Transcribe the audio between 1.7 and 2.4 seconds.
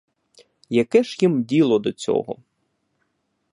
до цього?